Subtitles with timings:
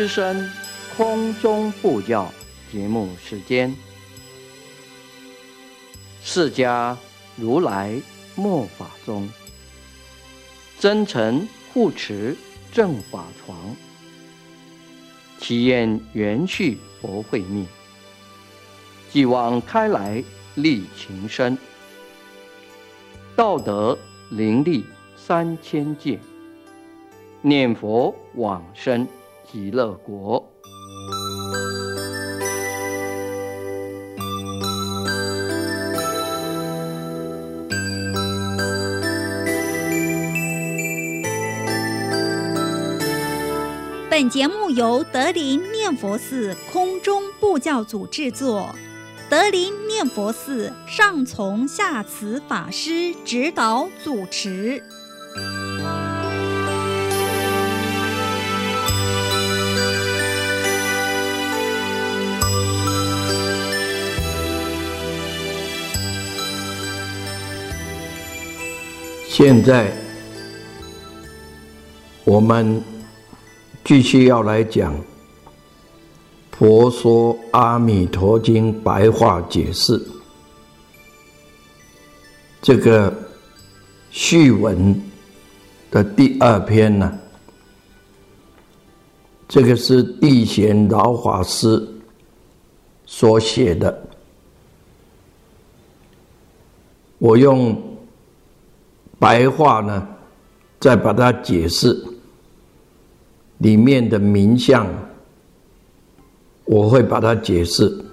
[0.00, 0.50] 德林之声
[0.96, 2.32] 空中布教
[2.72, 3.76] 节目时间，
[6.22, 6.96] 释迦
[7.36, 8.00] 如来
[8.34, 9.28] 末法中，
[10.78, 12.34] 真诚护持
[12.72, 13.76] 正法床，
[15.38, 17.66] 祈愿元续佛慧命，
[19.10, 20.24] 继往开来
[20.54, 21.58] 立情深，
[23.36, 23.98] 道德
[24.30, 24.82] 灵力
[25.14, 26.18] 三千界。
[27.42, 29.06] 念佛往生
[29.52, 30.48] 极乐国。
[44.08, 48.72] 本节目由德林念佛寺空中布教组制作，
[49.28, 54.84] 德林念佛寺上从下慈法师指导主持。
[69.42, 69.90] 现在，
[72.24, 72.84] 我们
[73.82, 74.94] 继续要来讲
[76.50, 79.98] 《佛说阿弥陀经》白话解释
[82.60, 83.10] 这个
[84.10, 84.94] 序文
[85.90, 87.18] 的第二篇呢。
[89.48, 91.82] 这个是地贤老法师
[93.06, 94.06] 所写的，
[97.16, 97.89] 我用。
[99.20, 100.08] 白话呢，
[100.80, 101.94] 再把它解释
[103.58, 104.86] 里面的名相，
[106.64, 108.04] 我会把它解释。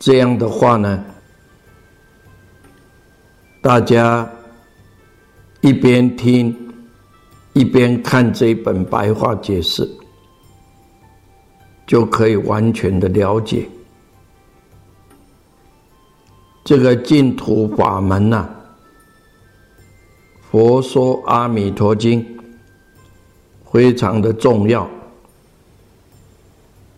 [0.00, 1.04] 这样的话呢，
[3.60, 4.28] 大家
[5.60, 6.52] 一边听
[7.52, 9.88] 一边看这一本白话解释，
[11.86, 13.68] 就可以完全的了解
[16.64, 18.48] 这个净土法门呐。
[20.50, 22.20] 佛说《阿弥陀经》
[23.70, 24.90] 非常的重要。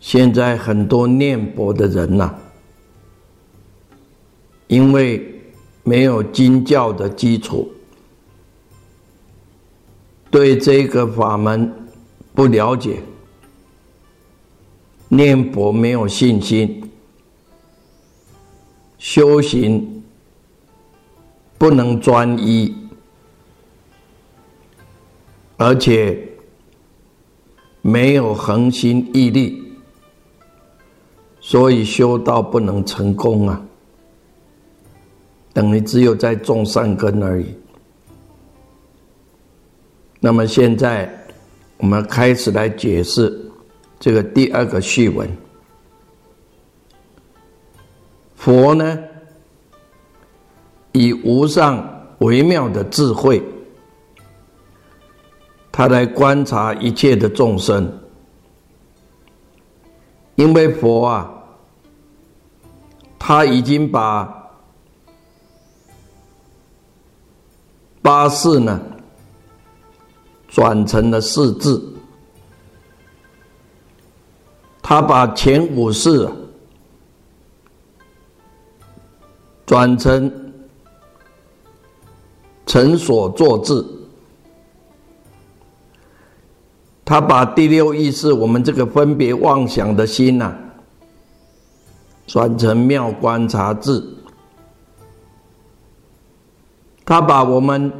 [0.01, 2.35] 现在很多念佛的人呐，
[4.69, 5.43] 因为
[5.85, 7.71] 没有经教的基础，
[10.31, 11.71] 对这个法门
[12.35, 13.03] 不了解，
[15.09, 16.91] 念佛没有信心，
[18.97, 20.03] 修行
[21.59, 22.82] 不能专一。
[25.63, 26.19] 而且
[27.83, 29.63] 没有恒心毅力，
[31.41, 33.63] 所以修道不能成功啊！
[35.53, 37.47] 等于只有在种善根而已。
[40.19, 41.09] 那么现在
[41.77, 43.33] 我们开始来解释
[44.01, 45.31] 这个第二个序文。
[48.35, 48.99] 佛呢，
[50.91, 53.41] 以无上微妙的智慧。
[55.73, 57.91] 他来观察一切的众生，
[60.35, 61.33] 因为佛啊，
[63.19, 64.53] 他已经把
[68.03, 68.79] 八事呢
[70.47, 71.83] 转成了四字，
[74.83, 76.29] 他把前五事
[79.65, 80.53] 转成
[82.67, 84.01] 成所作字。
[87.05, 90.55] 他把第六意识，我们这个分别妄想的心呐，
[92.27, 94.03] 转成妙观察智。
[97.05, 97.93] 他把我们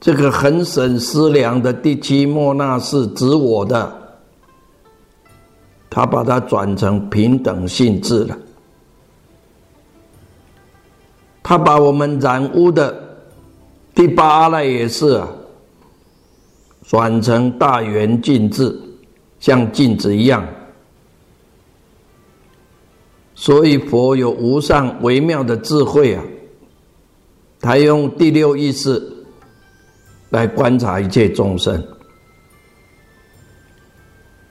[0.00, 3.92] 这个很审思量的第七莫那是指我的，
[5.90, 8.38] 他把它转成平等性质了。
[11.42, 12.94] 他把我们染污的
[13.94, 15.28] 第八阿赖也是啊。
[16.88, 18.80] 转成大圆镜智，
[19.40, 20.46] 像镜子一样。
[23.34, 26.24] 所以佛有无上微妙的智慧啊，
[27.60, 29.02] 他用第六意识
[30.30, 31.84] 来观察一切众生，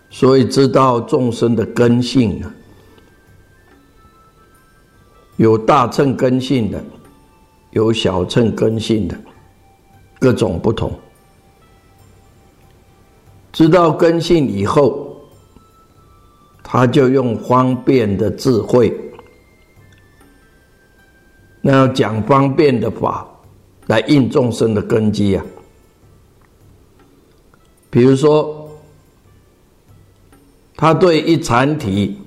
[0.10, 2.54] 所以知道众生的根性啊，
[5.38, 6.84] 有大乘根性的，
[7.72, 9.18] 有小乘根性的，
[10.20, 10.92] 各种不同。
[13.56, 15.16] 知道根性以后，
[16.62, 18.94] 他就用方便的智慧，
[21.62, 23.26] 那要讲方便的法
[23.88, 25.46] 来应众生的根基啊。
[27.90, 28.70] 比如说，
[30.76, 32.20] 他对一禅体，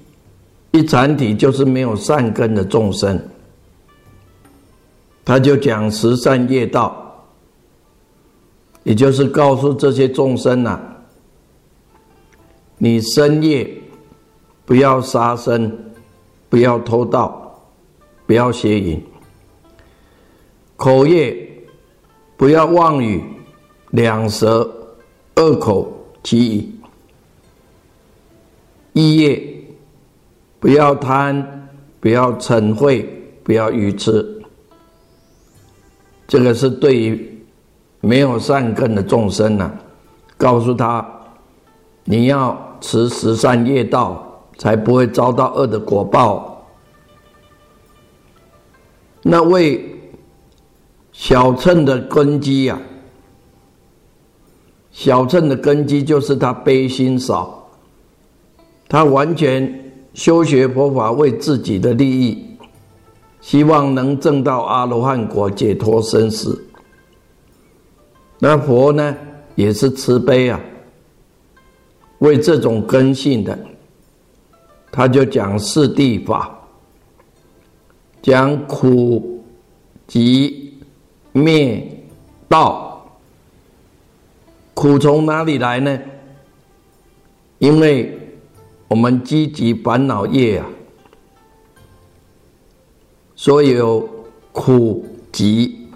[0.71, 3.23] 一禅体就是没有善根的众生，
[5.27, 7.23] 他就讲十善业道，
[8.83, 10.81] 也就是告诉这些众生呐，
[12.79, 13.69] 你深夜
[14.65, 15.77] 不要杀生，
[16.49, 17.61] 不要偷盗，
[18.25, 19.03] 不要邪淫，
[20.77, 21.37] 口业
[22.37, 23.23] 不要妄语，
[23.91, 24.71] 两舌
[25.37, 25.93] 恶口
[26.23, 26.71] 其语。
[28.93, 29.43] 一业
[30.61, 31.69] 不要贪，
[32.01, 33.05] 不要嗔恚，
[33.43, 34.43] 不要愚痴。
[36.27, 37.43] 这个是对于
[38.01, 39.73] 没有善根的众生呢，
[40.37, 41.05] 告诉他
[42.05, 46.67] 你要持十善业道，才不会遭到恶的果报。
[49.23, 49.85] 那为
[51.13, 52.79] 小乘的根基呀，
[54.91, 57.69] 小乘的根基就是他悲心少。
[58.89, 62.57] 他完全修学佛法为自己的利益，
[63.41, 66.65] 希望能证到阿罗汉果，解脱生死。
[68.39, 69.15] 那佛呢，
[69.57, 70.59] 也是慈悲啊，
[72.19, 73.59] 为这种根性的，
[74.91, 76.59] 他就讲四谛法，
[78.23, 79.45] 讲苦
[80.07, 80.81] 集
[81.33, 81.87] 灭
[82.49, 82.87] 道。
[84.75, 85.99] 苦从哪里来呢？
[87.59, 88.17] 因为
[88.87, 90.67] 我们积极烦恼业啊，
[93.35, 94.09] 所以有
[94.53, 95.89] 苦集。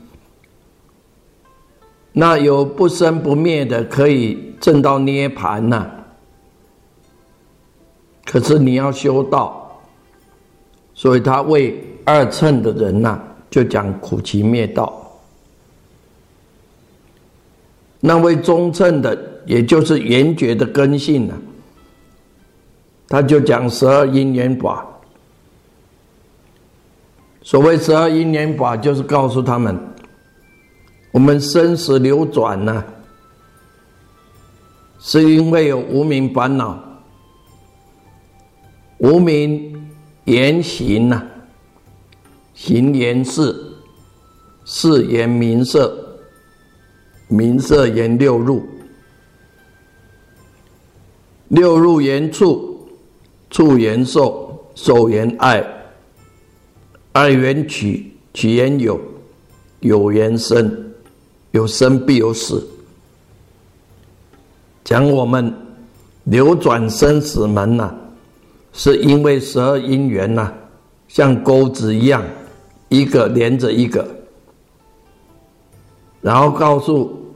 [2.12, 6.01] 那有不生不灭的，可以证到涅盘呐。
[8.24, 9.80] 可是你要修道，
[10.94, 13.20] 所以他为二乘的人呐，
[13.50, 14.98] 就讲苦集灭道。
[18.00, 19.16] 那为中乘的，
[19.46, 21.34] 也就是圆觉的根性呢。
[23.08, 24.86] 他就讲十二因缘法。
[27.42, 29.76] 所谓十二因缘法，就是告诉他们，
[31.10, 32.82] 我们生死流转呢，
[34.98, 36.78] 是因为有无名烦恼，
[39.02, 39.90] 无名
[40.25, 41.22] 言行呐，
[42.54, 43.54] 行言事，
[44.64, 45.93] 事言名色，
[47.26, 48.64] 名色言六入，
[51.49, 52.70] 六入言处。
[53.50, 55.62] 处缘受，受言爱，
[57.12, 58.98] 爱缘取，取缘有，
[59.81, 60.94] 有缘生，
[61.50, 62.66] 有生必有死。
[64.82, 65.52] 讲我们
[66.25, 67.94] 流转生死门呐，
[68.72, 70.52] 是因为十二因缘呐，
[71.08, 72.24] 像钩子一样，
[72.88, 74.06] 一个连着一个，
[76.20, 77.34] 然后告诉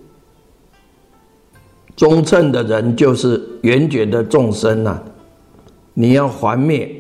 [1.95, 5.03] 中称的人，就是圆觉的众生呐。
[5.99, 6.95] 你要还灭，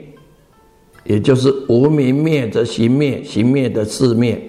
[1.04, 4.42] 也就是无明灭则行灭，行灭的自灭，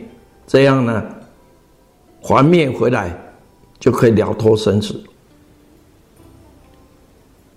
[0.46, 1.03] 这样呢，
[2.22, 3.13] 还灭回来
[3.77, 4.96] 就可以了脱生死。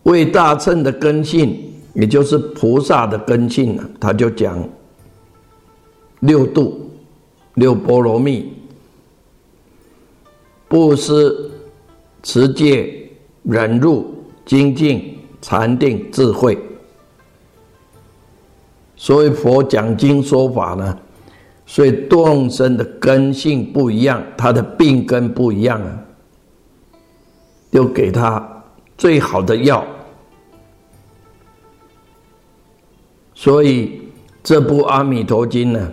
[0.03, 4.63] 为大乘的根性，也就是菩萨的根性呢，他就讲
[6.21, 6.91] 六度、
[7.55, 8.53] 六波罗蜜、
[10.69, 11.51] 布施、
[12.23, 13.11] 持戒、
[13.43, 16.57] 忍辱、精进、禅定、智慧。
[18.97, 20.99] 所以佛讲经说法呢，
[21.67, 25.99] 所以众生的根性不一样，他的病根不一样啊，
[27.73, 28.63] 就给他
[28.99, 29.85] 最好的药。
[33.43, 34.03] 所以
[34.43, 35.91] 这部《阿弥陀经》呢，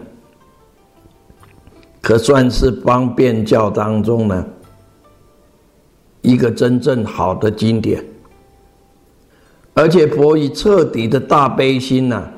[2.02, 4.46] 可算是方便教当中呢
[6.24, 8.04] 一个真正好的经典，
[9.74, 12.30] 而且佛以彻底的大悲心呢。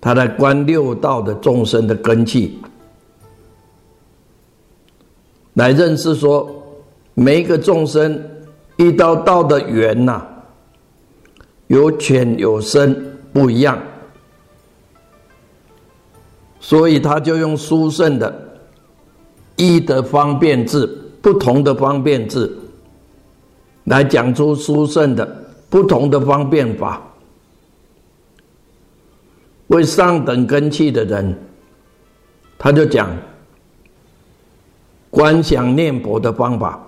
[0.00, 2.60] 他在观六道的众生的根器，
[5.54, 6.48] 来认识说，
[7.14, 8.22] 每一个众生
[8.76, 10.24] 一道道的缘呐，
[11.66, 13.76] 有浅有深不一样，
[16.60, 18.32] 所以他就用殊胜的
[19.56, 20.86] 一的方便字，
[21.20, 22.56] 不同的方便字，
[23.84, 25.26] 来讲出殊胜的
[25.68, 27.02] 不同的方便法。
[29.66, 31.36] 为上等根器的人，
[32.56, 33.10] 他就讲
[35.10, 36.80] 观想念佛的方法，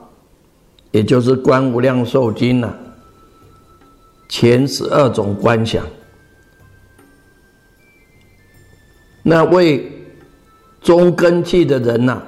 [0.92, 2.72] 也就是《观无量寿经》呐，
[4.28, 5.84] 前十二种观想。
[9.28, 9.90] 那为
[10.80, 12.22] 中根器的人呐，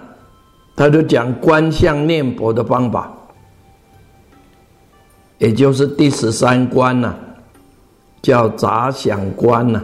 [0.74, 3.08] 他就讲观相念佛的方法，
[5.38, 7.14] 也就是第十三关呐，
[8.20, 9.80] 叫杂想观呐。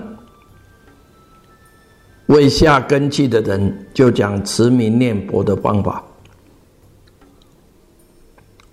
[2.27, 6.03] 为下根器的人，就讲持名念佛的方法；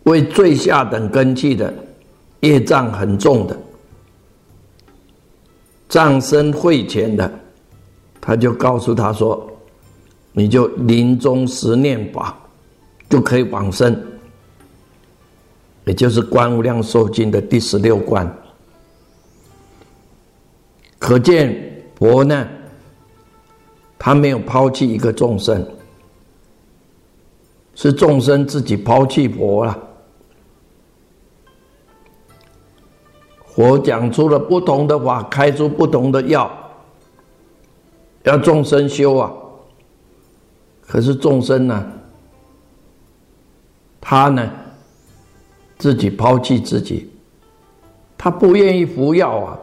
[0.05, 1.71] 为最下等根器的，
[2.39, 3.55] 业障很重的、
[5.88, 7.31] 障深慧浅的，
[8.22, 9.51] 他就告诉他说
[10.32, 12.38] ：“你就临终十念法，
[13.10, 14.01] 就可以往生。”
[15.86, 18.32] 也就是《观无量寿经》的第十六关。
[21.00, 22.48] 可见佛呢？
[23.98, 25.68] 他没有抛弃一个众生，
[27.75, 29.78] 是众生自己抛弃佛了。
[33.48, 36.51] 佛讲出了不同的法，开出不同的药，
[38.24, 39.32] 要众生修啊。
[40.82, 41.86] 可是众生呢，
[44.00, 44.51] 他呢，
[45.78, 47.10] 自己抛弃自己，
[48.18, 49.60] 他不愿意服药啊。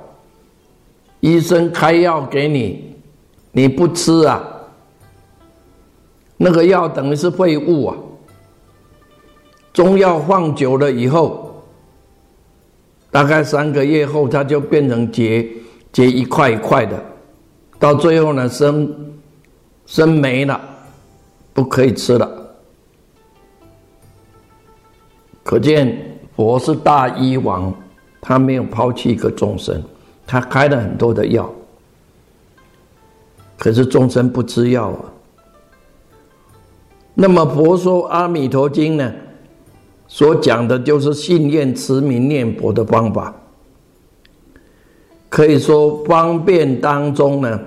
[1.20, 2.86] 医生开药给你。
[3.50, 4.44] 你不吃啊？
[6.36, 7.96] 那个药等于是废物啊！
[9.72, 11.64] 中药放久了以后，
[13.10, 15.48] 大概三个月后，它就变成结
[15.90, 17.02] 结一块一块的，
[17.78, 18.92] 到最后呢，生
[19.86, 20.60] 生霉了，
[21.52, 22.28] 不可以吃了。
[25.44, 27.72] 可见佛是大医王，
[28.20, 29.82] 他没有抛弃一个众生，
[30.26, 31.48] 他开了很多的药。
[33.56, 35.04] 可是众生不吃药啊。
[37.14, 39.12] 那么佛说《阿弥陀经》呢，
[40.06, 43.34] 所讲的就是信愿持名念佛的方法。
[45.28, 47.60] 可以说方便当中呢，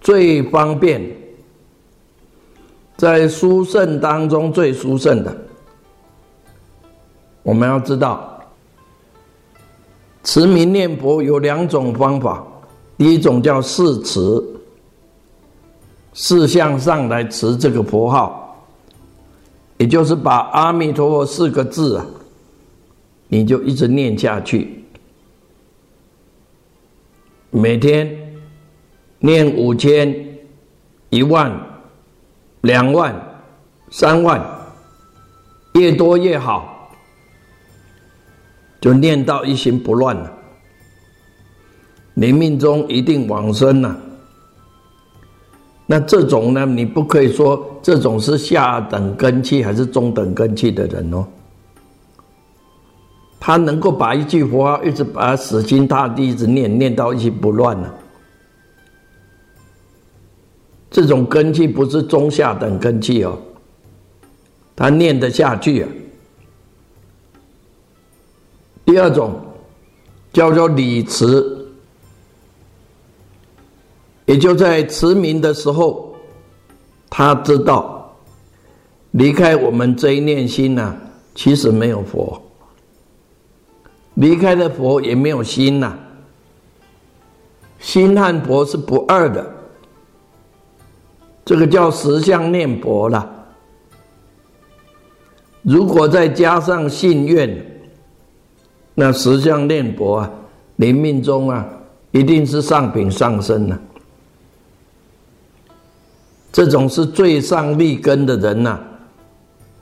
[0.00, 1.02] 最方便，
[2.96, 5.36] 在殊胜当中最殊胜的。
[7.42, 8.40] 我们要知道，
[10.22, 12.44] 持名念佛有两种方法，
[12.96, 14.20] 第一种叫誓持。
[16.16, 18.64] 四向上来持这个佛号，
[19.78, 22.06] 也就是把阿弥陀佛四个字啊，
[23.26, 24.83] 你就一直念下去，
[27.56, 28.12] 每天
[29.20, 30.12] 念五千、
[31.08, 31.56] 一万、
[32.62, 33.14] 两万、
[33.90, 34.44] 三万，
[35.74, 36.90] 越多越好，
[38.80, 40.32] 就念到一心不乱了，
[42.14, 43.96] 你命中一定往生了。
[45.86, 51.24] 那这种呢，你不可以说这种是下等根器还是中等根器的人哦。
[53.46, 57.92] 他能够把一句佛号一直把它死心塌地一直念，念到一心不乱呢。
[60.90, 63.38] 这种根器不是中下等根器哦，
[64.74, 65.88] 他念得下去啊。
[68.86, 69.38] 第二种
[70.32, 71.68] 叫做理慈。
[74.24, 76.16] 也就在持名的时候，
[77.10, 78.10] 他知道
[79.10, 80.96] 离开我们这一念心呐，
[81.34, 82.40] 其实没有佛；
[84.14, 85.96] 离开了佛也没有心呐。
[87.78, 89.44] 心和佛是不二的，
[91.44, 93.30] 这个叫实相念佛了。
[95.62, 97.64] 如果再加上信愿，
[98.94, 100.30] 那实相念佛啊，
[100.76, 101.66] 临命中啊，
[102.10, 103.78] 一定是上品上升了。
[106.52, 108.78] 这种是最上立根的人呐，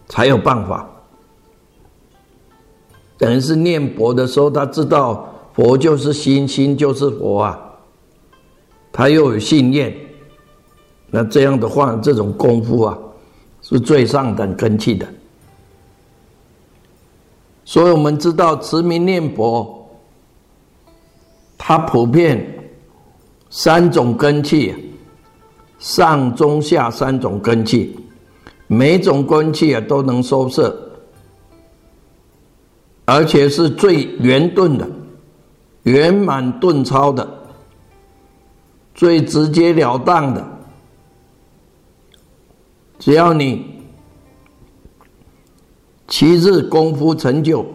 [0.09, 0.89] 才有办法。
[3.23, 7.57] 等于是念佛的时候，他知道佛就是心，心就是佛啊。
[8.91, 9.95] 他又有信念，
[11.09, 12.99] 那这样的话，这种功夫啊，
[13.61, 15.07] 是最上等根器的。
[17.65, 19.89] 所以我们知道持名念佛，
[21.57, 22.45] 它普遍
[23.51, 24.75] 三种根器。
[25.79, 27.97] 上中下三种根器，
[28.67, 30.92] 每种根器啊都能收摄，
[33.13, 34.89] 而且是最圆顿的、
[35.83, 37.29] 圆满顿超的、
[38.95, 40.43] 最直截了当的。
[42.99, 43.83] 只要你
[46.09, 47.67] 七日功夫成就，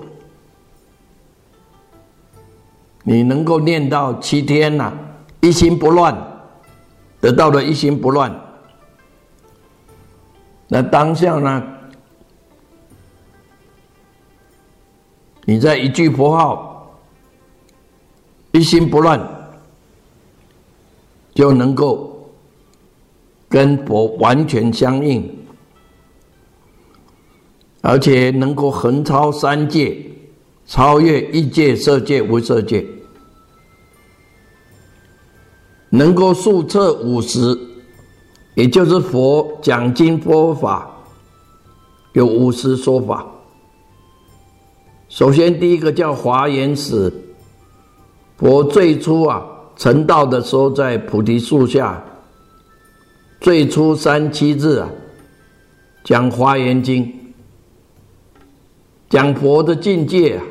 [3.03, 4.91] 你能够念到七天呐，
[5.41, 6.17] 一心不乱。
[7.22, 8.36] 得到了一心不乱，
[10.67, 11.63] 那当下呢？
[15.50, 17.00] 你在一句佛号，
[18.51, 19.18] 一心不乱，
[21.34, 22.30] 就能够
[23.48, 25.25] 跟佛完全相应，
[27.80, 29.98] 而且能够横超三界，
[30.66, 32.86] 超越一界、色界、无色界，
[35.89, 37.58] 能够速测五十，
[38.56, 40.92] 也就是佛讲经佛法
[42.12, 43.25] 有五十说法。
[45.18, 47.12] 首先，第一个叫华严史，
[48.38, 49.44] 佛最初啊
[49.76, 52.04] 成道的时候，在菩提树下，
[53.42, 54.88] 最初三七日啊
[56.04, 57.12] 讲华严经，
[59.10, 60.44] 讲佛的境界啊。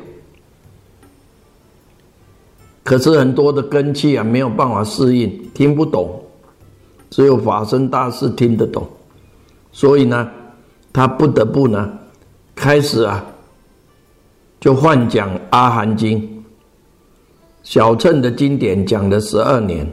[2.83, 6.21] 可是很多的根器啊，没有办法适应，听不懂，
[7.09, 8.85] 只有法身大士听得懂，
[9.71, 10.29] 所以呢，
[10.91, 11.89] 他不得不呢，
[12.53, 13.25] 开始啊，
[14.59, 16.43] 就换讲阿含经，
[17.63, 19.87] 小乘的经典讲了十二年，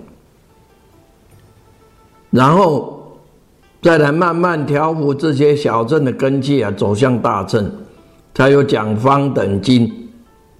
[2.30, 3.18] 然后
[3.82, 7.70] 再来慢慢调伏这些小乘的根基啊，走向大乘，
[8.32, 9.92] 他又讲方等经，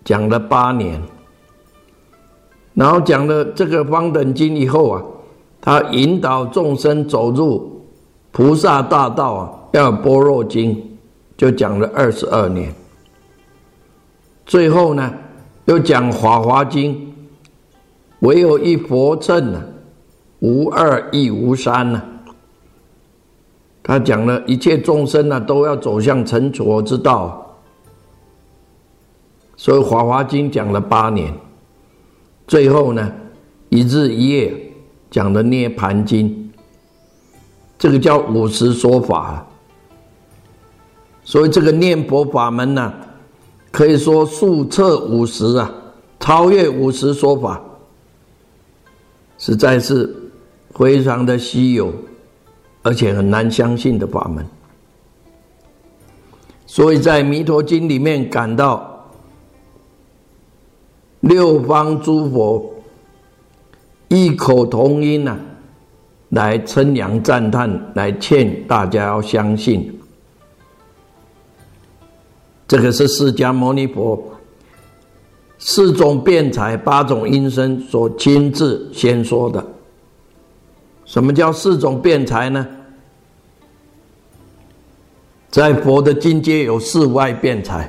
[0.04, 1.00] 讲了八年。
[2.75, 5.02] 然后讲了这个方等经以后啊，
[5.61, 7.82] 他引导众生走入
[8.32, 10.99] 菩萨大道啊，要般若经，
[11.37, 12.75] 就讲了二十二年。
[14.46, 15.12] 最后呢，
[15.64, 17.14] 又讲法华经，
[18.20, 19.62] 唯有一佛乘呢，
[20.40, 22.02] 无二亦无三呢。
[23.82, 27.54] 他讲了一切众生呢，都要走向成佛之道，
[29.56, 31.32] 所以法华经讲了八年。
[32.46, 33.12] 最后呢，
[33.70, 34.54] 一日一夜
[35.10, 36.28] 讲的《涅盘经》，
[37.78, 39.47] 这个叫五十说法。
[41.23, 42.92] 所以这个念佛法门呢，
[43.75, 45.69] 可以说速测五十啊，
[46.21, 47.60] 超越五十说法，
[49.37, 50.15] 实在是
[50.76, 51.93] 非常的稀有，
[52.82, 54.47] 而且很难相信的法门。
[56.67, 58.93] 所以在《弥陀经》里面感到。
[61.21, 62.75] 六方诸佛
[64.08, 65.39] 异口同音呐，
[66.28, 69.99] 来称扬赞叹，来劝大家要相信。
[72.75, 74.21] 这个是释迦牟尼佛
[75.60, 79.65] 四种辩才、八种音声所亲自先说的。
[81.04, 82.67] 什么叫四种辩才呢？
[85.52, 87.89] 在佛的境界有四外辩才。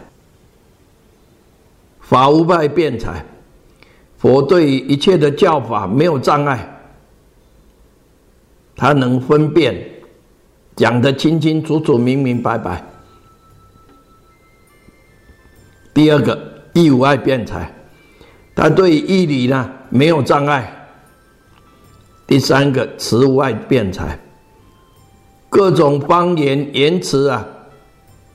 [2.00, 3.26] 法无外辩才，
[4.20, 6.80] 佛对于一切的教法没有障碍，
[8.76, 9.84] 他能分辨，
[10.76, 12.86] 讲得清清楚楚、明明白白。
[15.96, 16.38] 第二个
[16.74, 17.74] 义无碍辩才，
[18.54, 20.72] 他对义理呢没有障碍。
[22.28, 24.20] 第三个词无碍辩才，
[25.50, 27.48] 各种方言言辞啊，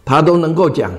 [0.05, 0.91] 他都能够讲，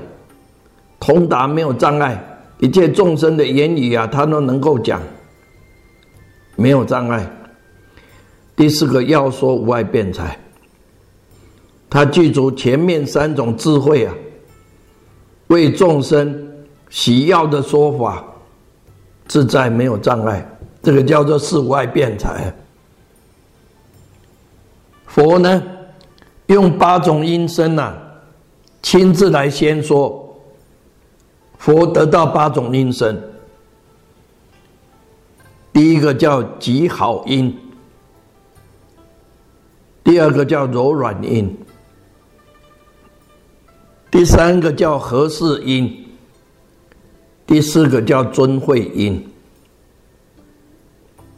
[1.00, 2.24] 通达没有障碍。
[2.60, 5.02] 一切众生的言语啊，他都能够讲，
[6.56, 7.28] 没有障碍。
[8.56, 10.38] 第四个要说无碍辩才，
[11.89, 14.13] 他具足前面三种智慧啊，
[15.47, 16.40] 为众生
[16.91, 18.23] 喜要的说法，
[19.27, 20.47] 自在没有障碍，
[20.84, 22.54] 这个叫做世外辩才。
[25.08, 25.63] 佛呢，
[26.47, 27.93] 用八种音声呐，
[28.82, 30.19] 亲自来先说。
[31.58, 33.21] 佛得到八种音声，
[35.71, 37.56] 第一个叫极好音，
[40.04, 41.56] 第二个叫柔软音，
[44.10, 46.01] 第三个叫合适音，
[47.52, 49.22] 第四个叫尊慧音，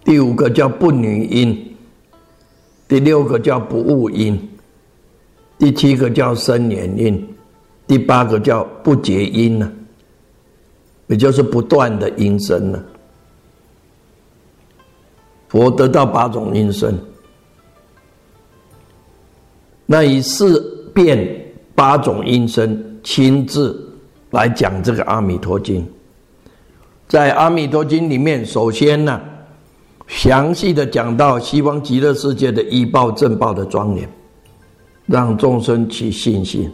[0.06, 1.76] 第五个叫不女音，
[2.88, 4.40] 第六个叫不误音，
[5.58, 7.28] 第七个叫生年音，
[7.88, 9.74] 第八个叫不结音呢。
[11.08, 12.84] 也就是不断的音声呢。
[15.48, 16.96] 佛得到八种音声，
[19.88, 23.92] 那以四变八种音声亲自
[24.30, 25.84] 来讲这个《阿弥陀经》。
[27.08, 29.22] 在《阿弥陀经》里面，首先呢，
[30.08, 34.10] 详细的讲到西方极乐世界的医报正报的庄严，
[35.06, 36.72] 让众生起信心。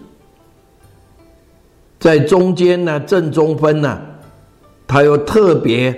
[1.99, 4.01] 在中间呢，正中分呢。
[4.87, 5.95] 他又特别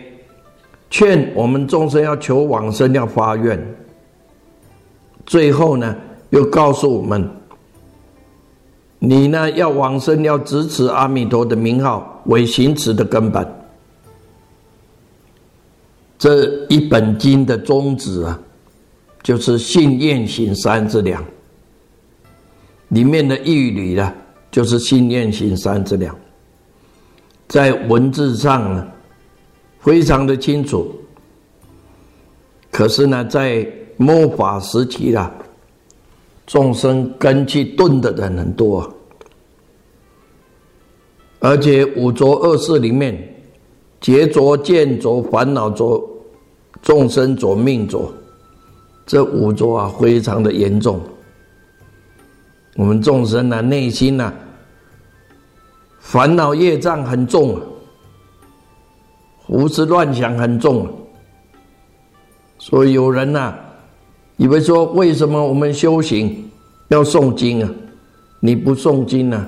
[0.89, 3.57] 劝我们众生要求往生，要发愿。
[5.25, 5.95] 最后呢，
[6.31, 7.29] 又告诉我们：
[8.99, 13.47] 你呢要往生，要支持阿弥陀的名号为行持的根本。
[16.21, 18.39] 这一本经的宗旨啊，
[19.23, 21.25] 就是信愿行三之两。
[22.89, 24.13] 里面的义理呢，
[24.51, 26.15] 就是信愿行三之两。
[27.47, 28.88] 在文字上呢，
[29.79, 30.93] 非常的清楚。
[32.69, 35.34] 可是呢，在末法时期啊，
[36.45, 38.88] 众生根气钝的人很多，
[41.39, 43.36] 而且五浊恶世里面，
[43.99, 46.07] 劫浊、见浊、烦恼浊、
[46.81, 48.11] 众生浊、命浊，
[49.05, 50.99] 这五浊啊，非常的严重。
[52.75, 54.33] 我们众生呢，内心呢，
[55.99, 57.61] 烦恼业障很重，
[59.37, 60.87] 胡思乱想很重。
[62.57, 63.53] 所以有人呐，
[64.37, 66.49] 以为说为什么我们修行
[66.87, 67.69] 要诵经啊？
[68.39, 69.45] 你不诵经呢，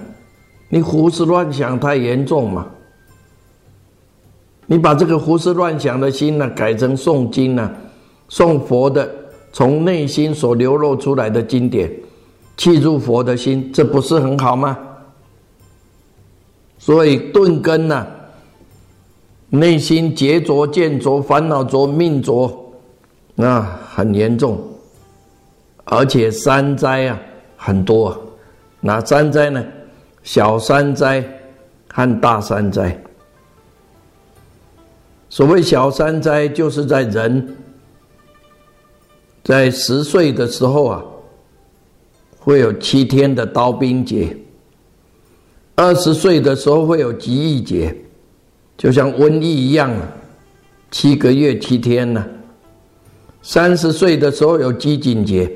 [0.70, 2.68] 你胡思乱想太严重嘛。
[4.74, 7.72] 你把这个胡思乱想的心呢，改成诵经呢，
[8.28, 9.08] 诵佛的
[9.52, 11.92] 从内心所流露出来的经典，
[12.58, 14.76] 记住佛的心，这不是很好吗？
[16.80, 18.08] 所以顿根呢，
[19.52, 22.52] 内心结浊、见浊、烦恼浊、命浊。
[23.36, 24.60] 那很严重，
[25.84, 27.20] 而且三灾啊
[27.56, 28.20] 很多，
[28.80, 29.64] 哪三灾呢？
[30.24, 31.24] 小三灾
[31.88, 33.00] 和大三灾。
[35.34, 37.58] 所谓小三灾，就是在人
[39.44, 41.04] 在十岁的时候啊，
[42.38, 44.28] 会有七天的刀兵劫；
[45.74, 47.98] 二十岁的时候会有极疫劫，
[48.78, 49.92] 就像瘟疫一样，
[50.92, 52.24] 七个月七天呢。
[53.42, 55.52] 三十岁的时候有饥馑节，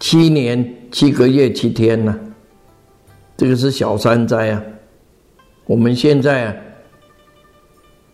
[0.00, 2.18] 七年七个月七天呢，
[3.36, 4.62] 这个是小三灾啊。
[5.66, 6.56] 我们现在啊，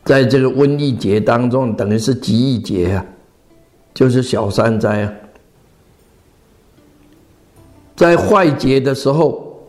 [0.08, 3.04] 在这个瘟疫节当中，等于是极疫节啊，
[3.92, 5.12] 就是小山灾啊。
[7.94, 9.60] 在坏劫的时候，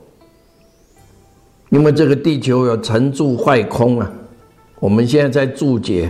[1.71, 4.09] 因为这个地球有成住坏空啊，
[4.79, 6.09] 我们现在在注解，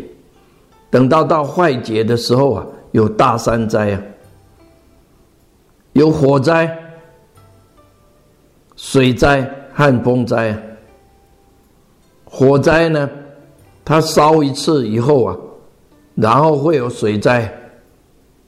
[0.92, 2.64] 等到到坏劫的时候啊。
[2.92, 4.02] 有大山灾啊，
[5.94, 6.76] 有火灾、
[8.76, 10.58] 水灾和风灾啊。
[12.26, 13.08] 火灾呢，
[13.90, 15.36] 它烧一次以后啊，
[16.14, 17.52] 然后会有水灾，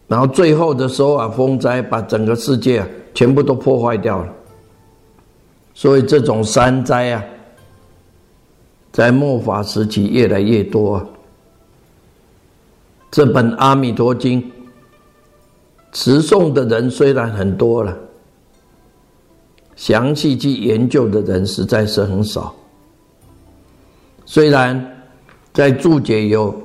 [0.07, 4.31] 然后最后的时候啊，风灾把整个世界啊全部都破坏掉了。
[5.73, 7.23] 所以这种山灾啊，
[8.91, 11.03] 在末法时期越来越多。
[13.09, 14.39] 这本《阿弥陀经》
[15.91, 17.97] 持诵的人虽然很多了，
[19.75, 22.53] 详细去研究的人实在是很少。
[24.23, 25.00] 虽然
[25.53, 26.61] 在注解有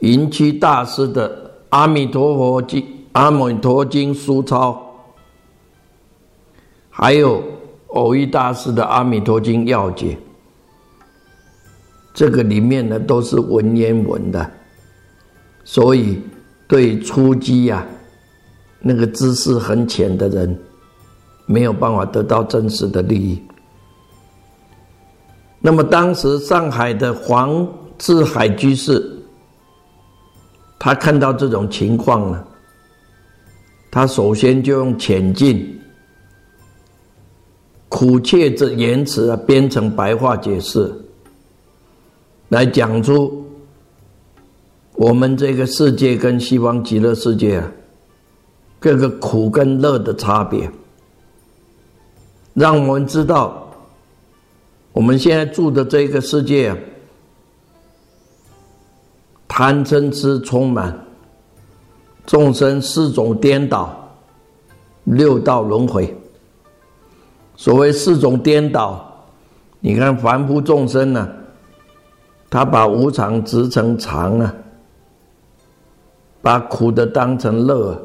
[0.00, 1.28] 云栖大师的
[1.68, 2.80] 《阿弥陀佛经》
[3.12, 4.80] 《阿弥陀经》书抄，
[6.88, 7.42] 还有
[7.88, 10.14] 偶一大师的《阿弥陀经要解》，
[12.12, 14.50] 这个里面呢都是文言文的。
[15.62, 16.20] 所以，
[16.66, 17.86] 对初级呀，
[18.80, 20.58] 那个知识很浅的人，
[21.46, 23.40] 没有办法得到真实的利益。
[25.60, 27.68] 那么，当时上海的黄
[28.00, 29.06] 志海居士，
[30.78, 32.42] 他看到这种情况呢，
[33.90, 35.78] 他首先就用浅近、
[37.90, 40.90] 苦切之言辞啊，编成白话解释，
[42.48, 43.36] 来讲出。
[44.94, 47.70] 我们这个世界跟西方极乐世界啊，
[48.78, 50.70] 各个苦跟乐的差别，
[52.54, 53.70] 让我们知道，
[54.92, 56.78] 我们现在住的这个世界啊，
[59.60, 60.98] 贪嗔痴充满，
[62.24, 63.94] 众生四种颠倒，
[65.04, 66.16] 六道轮回。
[67.56, 69.04] 所谓四种颠倒，
[69.80, 71.28] 你看凡夫众生呢，
[72.48, 74.54] 他把无常执成常啊。
[76.40, 78.02] 把苦的当成乐，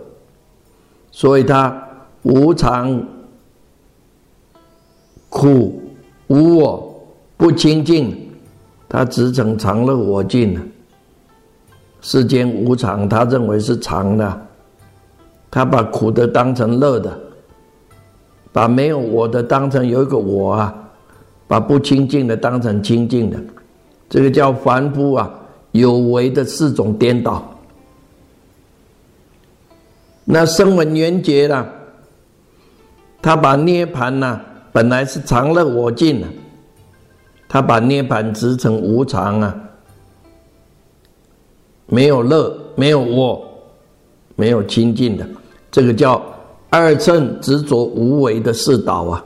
[1.09, 1.73] 所以他
[2.23, 3.01] 无常、
[5.29, 5.81] 苦、
[6.27, 7.01] 无我、
[7.37, 8.13] 不清净，
[8.89, 10.61] 他执成常乐我净了。
[12.05, 14.41] 世间无常，他认为是常的，
[15.49, 17.17] 他把苦的当成乐的，
[18.53, 20.71] 把没有我的当成有一个我啊，
[21.47, 23.39] 把不清净的当成清净的，
[24.07, 25.33] 这个叫凡夫啊
[25.71, 27.43] 有为的四种颠倒。
[30.25, 31.65] 那声闻缘觉呢？
[33.19, 34.39] 他把涅盘呢，
[34.71, 36.27] 本来是常乐我净的，
[37.49, 39.59] 他把涅盘执成无常啊，
[41.87, 43.45] 没有乐，没有我，
[44.35, 45.27] 没有清净的，
[45.71, 46.21] 这个叫
[46.69, 49.23] 二乘执着无为的世道啊。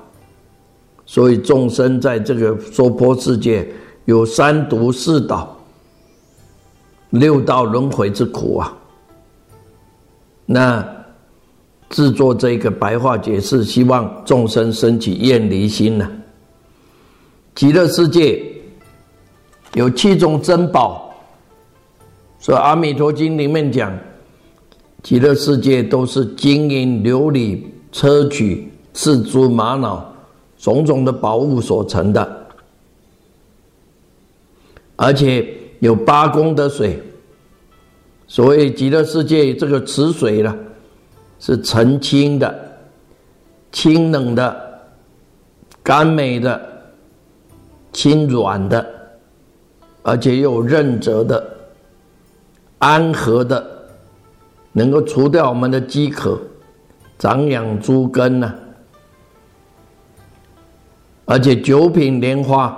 [1.06, 3.68] 所以众生在这个娑婆世界
[4.06, 5.58] 有三毒四道、
[7.10, 8.78] 六道轮回之苦啊。
[10.46, 10.88] 那
[11.90, 16.08] 制作这个白话解释，希望众生升起厌离心呢。
[17.56, 18.44] 极乐世界
[19.74, 21.09] 有七种珍宝，
[22.40, 23.96] 所以《阿弥陀经》里面讲，
[25.04, 30.14] 极乐世界都是金银琉璃、砗磲、赤珠、玛瑙
[30.58, 32.48] 种种的宝物所成的，
[34.96, 35.48] 而且
[35.80, 37.02] 有八功德水。
[38.28, 40.56] 所谓极乐世界这个池水呢，
[41.40, 42.78] 是澄清的、
[43.72, 44.80] 清冷的、
[45.82, 46.62] 甘美的、
[47.92, 48.86] 轻软的，
[50.04, 51.44] 而且又有润泽的、
[52.80, 53.66] 安和的，
[54.72, 56.40] 能够除掉我们的饥渴、
[57.18, 58.54] 长养诸根呢。
[61.26, 62.76] 而且九品莲花，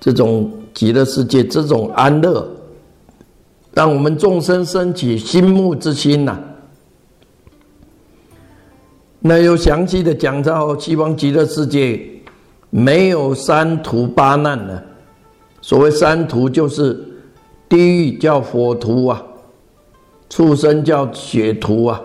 [0.00, 2.48] 这种极乐世界这种安乐。
[3.74, 6.40] 让我们众生升起心目之心呐。
[9.20, 12.00] 那又详细的讲到西方极乐世界
[12.70, 14.82] 没有三途八难呢。
[15.60, 16.98] 所谓三途，就是
[17.68, 19.22] 地狱叫火途啊，
[20.28, 22.00] 畜生叫血途啊，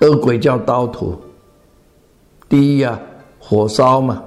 [0.00, 1.18] 恶鬼叫刀途。
[2.48, 3.00] 地狱啊，
[3.38, 4.22] 火烧嘛，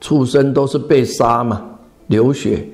[0.00, 1.62] 畜生都是被杀嘛，
[2.06, 2.66] 流血。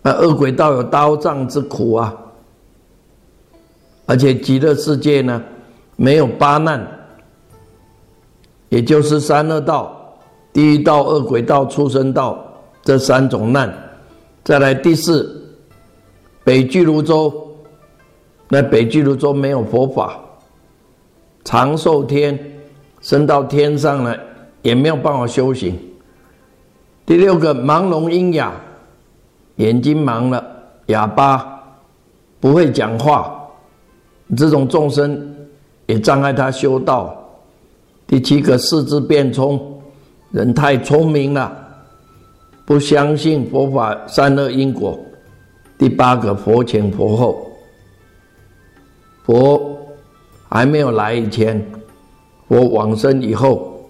[0.00, 2.14] 那恶鬼道有刀杖之苦啊，
[4.06, 5.42] 而且极乐世界呢，
[5.96, 6.86] 没有八难，
[8.70, 10.16] 也就是三恶道、
[10.52, 12.42] 地狱道、恶鬼道、畜生道
[12.82, 13.83] 这三种难。
[14.44, 15.42] 再来第四，
[16.44, 17.32] 北俱泸州，
[18.48, 20.20] 那北俱泸州没有佛法，
[21.44, 22.38] 长寿天
[23.00, 24.16] 升到天上了，
[24.62, 25.76] 也没有办法修行。
[27.06, 28.52] 第六个盲聋喑哑。
[29.58, 30.44] 眼睛盲了，
[30.86, 31.62] 哑巴，
[32.40, 33.48] 不会讲话，
[34.36, 35.32] 这种众生
[35.86, 37.16] 也障碍他修道。
[38.04, 39.80] 第七个四肢变聪，
[40.32, 41.63] 人太聪明了，
[42.64, 44.98] 不相信佛法善恶因果。
[45.76, 47.50] 第八个佛前佛后，
[49.24, 49.76] 佛
[50.48, 51.64] 还没有来以前，
[52.48, 53.84] 佛往生以后，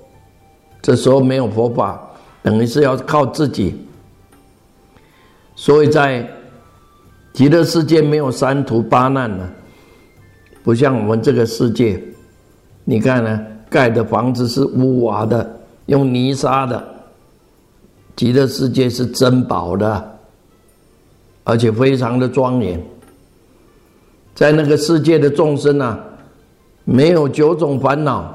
[0.80, 2.02] 这时候没有佛法，
[2.42, 3.86] 等于是要靠自己。
[5.54, 6.28] 所以在
[7.32, 9.48] 极乐世界没有三途八难呢，
[10.64, 12.02] 不像我们这个世界，
[12.82, 16.93] 你看呢，盖的房子是屋瓦的，用泥沙的。
[18.16, 20.18] 极乐世界是珍宝的，
[21.42, 22.82] 而且非常的庄严。
[24.34, 25.98] 在那个世界的众生啊，
[26.84, 28.34] 没有九种烦恼，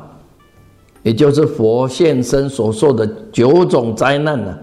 [1.04, 4.58] 也就是佛现身所受的九种灾难呢。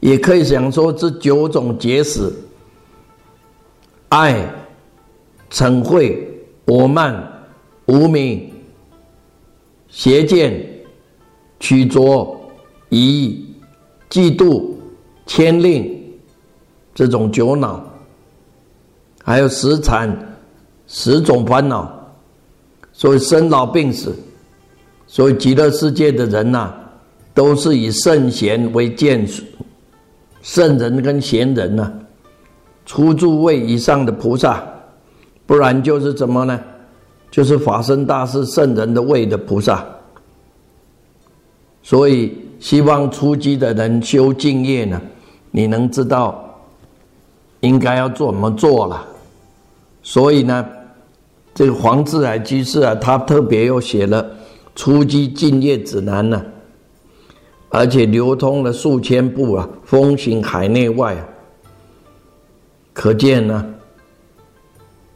[0.00, 2.30] 也可以想说，这九种结使：
[4.10, 4.46] 爱、
[5.50, 6.14] 嗔恚、
[6.66, 7.26] 我慢、
[7.86, 8.52] 无明、
[9.88, 10.62] 邪见、
[11.58, 12.38] 曲浊、
[12.94, 13.44] 疑、
[14.08, 14.62] 嫉妒、
[15.26, 16.00] 牵令
[16.94, 17.84] 这种九恼，
[19.22, 20.16] 还有十禅
[20.86, 21.92] 十种烦恼，
[22.92, 24.14] 所以生老病死，
[25.06, 26.72] 所以极乐世界的人呐，
[27.34, 29.42] 都是以圣贤为见属。
[30.42, 31.92] 圣人跟贤人呐，
[32.86, 34.62] 初住位以上的菩萨，
[35.46, 36.60] 不然就是怎么呢？
[37.30, 39.84] 就是法身大士圣人的位的菩萨。
[41.84, 44.98] 所以希望出击的人修净业呢，
[45.50, 46.42] 你能知道
[47.60, 49.06] 应该要怎么做了。
[50.02, 50.66] 所以呢，
[51.54, 54.26] 这个黄志海居士啊，他特别又写了
[54.74, 56.42] 初级净业指南呢。
[57.68, 61.28] 而且流通了数千部啊，风行海内外啊。
[62.94, 63.66] 可见呢，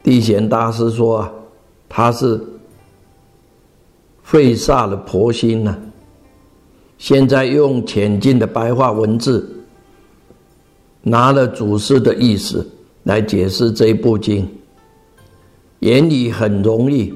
[0.03, 1.33] 地贤大师说啊，
[1.89, 2.39] 他是
[4.23, 5.75] 费煞了婆心呢。
[6.99, 9.49] 现在用浅近的白话文字，
[11.01, 12.69] 拿了祖师的意思
[13.05, 14.47] 来解释这一部经，
[15.79, 17.15] 言语很容易，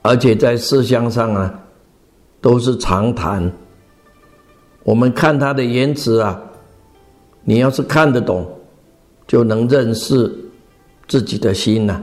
[0.00, 1.52] 而且在思想上啊，
[2.40, 3.52] 都是常谈。
[4.84, 6.40] 我们看他的言辞啊，
[7.42, 8.48] 你要是看得懂，
[9.26, 10.32] 就能认识
[11.08, 12.00] 自己的心呐。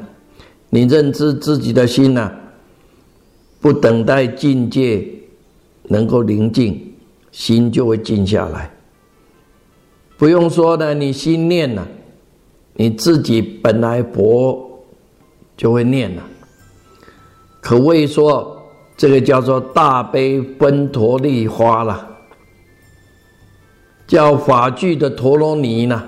[0.69, 2.31] 你认知自己的心呐，
[3.61, 5.07] 不等待境界
[5.83, 6.93] 能够宁静，
[7.31, 8.71] 心就会静下来。
[10.17, 11.87] 不用说呢，你心念了，
[12.73, 14.83] 你自己本来佛
[15.57, 16.23] 就会念了。
[17.59, 18.61] 可谓说
[18.95, 22.09] 这个叫做大悲分陀利花了。
[24.07, 26.03] 叫法具的陀罗尼呢，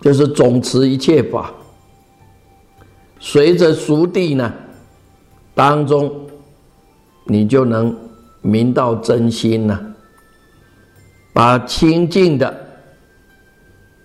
[0.00, 1.54] 就是总持一切法。
[3.20, 4.52] 随着熟地呢，
[5.54, 6.12] 当中，
[7.24, 7.96] 你就能
[8.46, 9.80] 明道真心了，
[11.32, 12.54] 把清净的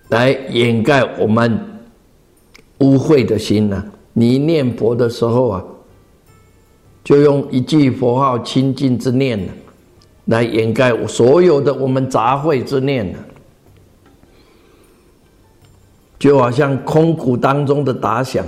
[0.08, 1.58] 来掩盖我们
[2.80, 3.82] 污秽的心呢。
[4.12, 5.64] 你念佛的时候啊，
[7.02, 9.52] 就用一句佛号清净之念呢，
[10.26, 13.18] 来掩盖我所有的我们杂秽之念呢。
[16.18, 18.44] 就好像空谷当中的打响。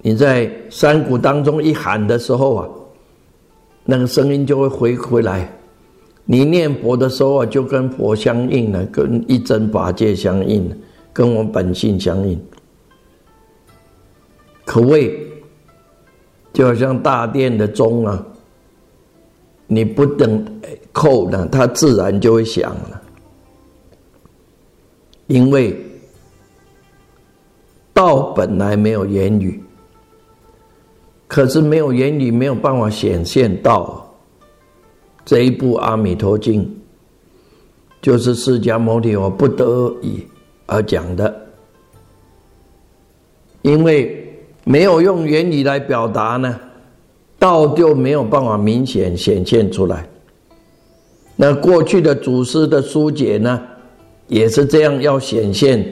[0.00, 2.68] 你在山谷当中一喊的时候啊，
[3.84, 5.50] 那个声音就会回回来。
[6.24, 10.72] 你念佛的时候啊，就跟佛相应了，跟一真法界相应，
[11.12, 12.40] 跟我本性相应。
[14.64, 15.26] 可谓
[16.52, 18.24] 就好像大殿的钟啊，
[19.66, 20.46] 你不等
[20.92, 23.02] 扣呢，它自然就会响了。
[25.26, 25.76] 因为
[27.92, 29.60] 道本来没有言语。
[31.32, 34.06] 可是没有言语，没有办法显现到
[35.24, 36.62] 这一部《阿弥陀经》，
[38.02, 40.22] 就是释迦牟尼佛不得已
[40.66, 41.34] 而讲的。
[43.62, 44.30] 因为
[44.64, 46.60] 没有用言语来表达呢，
[47.38, 50.06] 道就没有办法明显显现出来。
[51.34, 53.58] 那过去的祖师的疏解呢，
[54.28, 55.82] 也是这样，要显现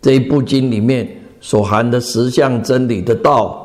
[0.00, 1.08] 这一部经里面
[1.40, 3.60] 所含的实相真理的道。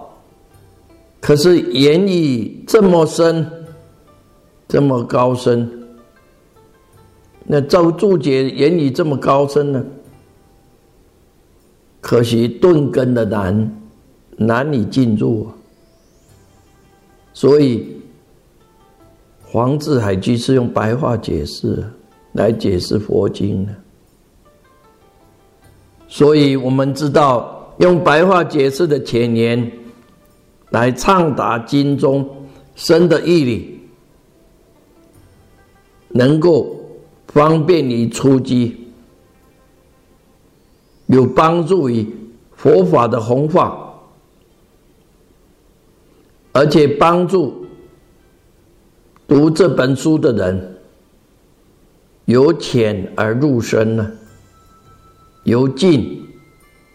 [1.19, 3.45] 可是言语这么深，
[4.67, 5.69] 这么高深，
[7.43, 9.86] 那照注解言语这么高深呢？
[11.99, 13.82] 可惜顿根的难，
[14.38, 15.49] 难以进入。
[17.34, 17.99] 所以
[19.43, 21.84] 黄志海居士用白话解释
[22.34, 23.75] 来解释佛经呢。
[26.08, 29.69] 所以我们知道用白话解释的前言。
[30.69, 32.30] 来畅达经中
[32.75, 33.80] 深的义理，
[36.10, 36.75] 能够
[37.27, 38.88] 方便于出击，
[41.06, 42.06] 有帮助于
[42.56, 43.93] 佛法的弘化，
[46.51, 47.65] 而且帮助
[49.27, 50.80] 读这本书的人
[52.25, 54.12] 由浅而入深呢，
[55.43, 56.27] 由近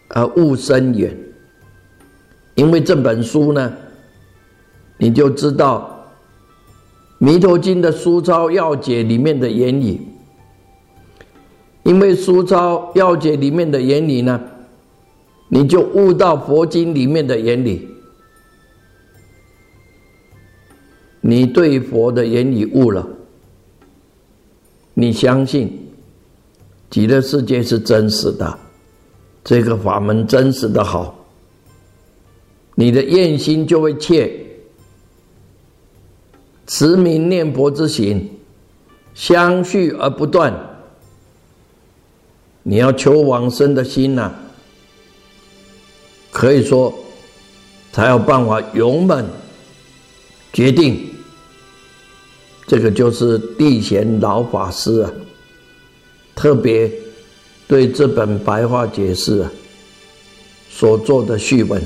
[0.09, 1.17] 而悟深远。
[2.55, 3.73] 因为这本书呢，
[4.97, 6.07] 你就知道
[7.25, 9.99] 《弥陀经》的书抄要解里面的原理。
[11.83, 14.39] 因为书抄要解里面的原理呢，
[15.49, 17.89] 你就悟到佛经里面的原理。
[21.19, 23.07] 你对佛的原理悟了，
[24.93, 25.91] 你相信
[26.89, 28.59] 极乐世界是真实的，
[29.43, 31.22] 这个法门真实的好。
[32.75, 34.31] 你的愿心就会切，
[36.65, 38.29] 持名念佛之行
[39.13, 40.51] 相续而不断。
[42.63, 44.31] 你要求往生的心呐，
[46.31, 46.93] 可以说
[47.91, 49.25] 才有办法勇猛
[50.51, 51.09] 决定。
[52.65, 55.11] 这个就是地贤老法师啊，
[56.33, 56.89] 特别
[57.67, 59.51] 对这本白话解释啊
[60.69, 61.79] 所做的序文。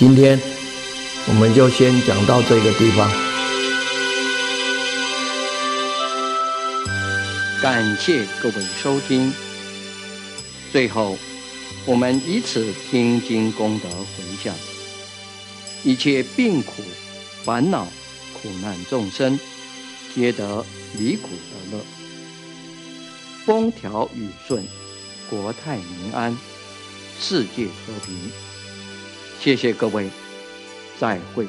[0.00, 0.40] 今天
[1.28, 3.06] 我们就先讲到这个地方。
[7.60, 9.30] 感谢各位收听。
[10.72, 11.18] 最后，
[11.84, 14.54] 我们以此听经功德回向，
[15.84, 16.82] 一切病苦、
[17.44, 17.86] 烦恼、
[18.32, 19.38] 苦难众生，
[20.14, 20.64] 皆得
[20.98, 21.84] 离苦得乐，
[23.44, 24.64] 风调雨顺，
[25.28, 26.34] 国泰民安，
[27.20, 28.49] 世界和平。
[29.40, 30.10] 谢谢各位，
[30.98, 31.46] 再会，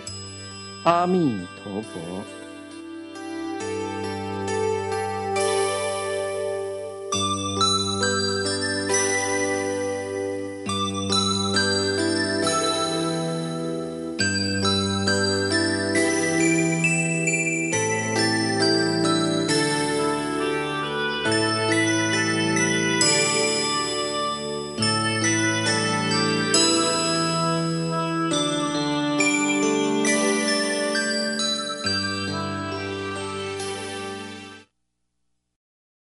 [0.83, 2.40] 阿弥陀佛。